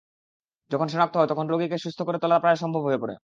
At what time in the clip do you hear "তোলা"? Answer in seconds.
2.19-2.37